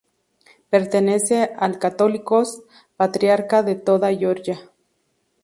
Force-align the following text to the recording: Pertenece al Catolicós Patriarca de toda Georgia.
Pertenece 0.71 1.51
al 1.55 1.77
Catolicós 1.77 2.63
Patriarca 2.97 3.61
de 3.61 3.75
toda 3.75 4.11
Georgia. 4.11 4.59